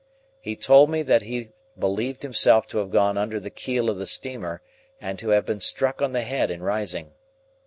He 0.39 0.55
told 0.55 0.89
me 0.89 1.03
that 1.03 1.21
he 1.21 1.51
believed 1.77 2.23
himself 2.23 2.65
to 2.69 2.79
have 2.79 2.89
gone 2.89 3.19
under 3.19 3.39
the 3.39 3.51
keel 3.51 3.87
of 3.87 3.99
the 3.99 4.07
steamer, 4.07 4.63
and 4.99 5.19
to 5.19 5.29
have 5.29 5.45
been 5.45 5.59
struck 5.59 6.01
on 6.01 6.11
the 6.11 6.21
head 6.23 6.49
in 6.49 6.63
rising. 6.63 7.11